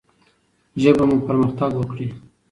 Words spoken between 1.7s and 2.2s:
وکړي.